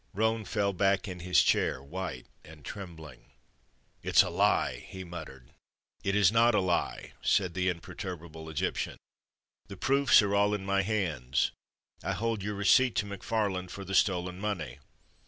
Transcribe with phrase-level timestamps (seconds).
[0.15, 3.33] Roane fell back in his chair, white and trembling.
[4.01, 5.51] "It's a lie!" he muttered.
[6.03, 8.97] "It is not a lie," said the imperturbable Egyptian.
[9.67, 11.51] "The proofs are all in my hands.
[12.01, 14.79] I hold your receipt to McFarland for the stolen money."